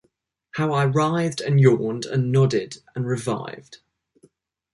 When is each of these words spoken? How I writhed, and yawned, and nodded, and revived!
How 0.55 0.71
I 0.73 0.85
writhed, 0.87 1.41
and 1.41 1.61
yawned, 1.61 2.05
and 2.07 2.31
nodded, 2.31 2.77
and 2.95 3.05
revived! 3.05 3.81